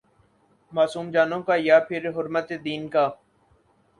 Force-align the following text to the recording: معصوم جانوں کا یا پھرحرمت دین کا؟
معصوم 0.73 1.11
جانوں 1.11 1.41
کا 1.43 1.55
یا 1.57 1.79
پھرحرمت 1.79 2.51
دین 2.65 2.87
کا؟ 2.87 3.07